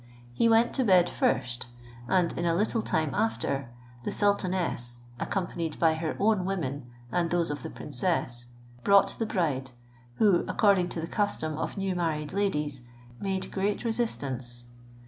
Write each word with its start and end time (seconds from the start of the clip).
He 0.33 0.49
went 0.49 0.73
to 0.73 0.83
bed 0.83 1.07
first, 1.11 1.67
and 2.07 2.35
in 2.35 2.43
a 2.43 2.55
little 2.55 2.81
time 2.81 3.13
after, 3.13 3.69
the 4.03 4.11
sultaness, 4.11 5.01
accompanied 5.19 5.77
by 5.77 5.93
her 5.93 6.17
own 6.19 6.43
women, 6.43 6.87
and 7.11 7.29
those 7.29 7.51
of 7.51 7.61
the 7.61 7.69
princess, 7.69 8.47
brought 8.83 9.09
the 9.19 9.27
bride, 9.27 9.69
who, 10.15 10.43
according 10.47 10.89
to 10.89 11.01
the 11.01 11.05
custom 11.05 11.55
of 11.55 11.77
new 11.77 11.93
married 11.95 12.33
ladies, 12.33 12.81
made 13.19 13.51
great 13.51 13.83
resistance. 13.85 14.65